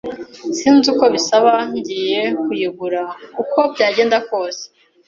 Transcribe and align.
Sinzi 0.57 0.85
uko 0.93 1.05
bisaba. 1.13 1.53
Ngiye 1.75 2.21
kuyigura 2.43 3.01
uko 3.41 3.59
byagenda 3.73 4.17
kose. 4.29 4.63